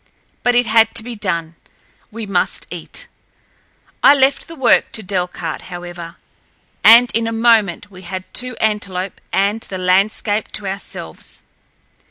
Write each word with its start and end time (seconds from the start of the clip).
But 0.41 0.55
it 0.55 0.65
had 0.65 0.95
to 0.95 1.03
be 1.03 1.13
done—we 1.15 2.25
must 2.25 2.65
eat. 2.71 3.07
I 4.01 4.15
left 4.15 4.47
the 4.47 4.55
work 4.55 4.91
to 4.93 5.03
Delcarte, 5.03 5.65
however, 5.69 6.15
and 6.83 7.11
in 7.13 7.27
a 7.27 7.31
moment 7.31 7.91
we 7.91 8.01
had 8.01 8.23
two 8.33 8.55
antelope 8.57 9.21
and 9.31 9.61
the 9.61 9.77
landscape 9.77 10.51
to 10.53 10.65
ourselves. 10.65 11.43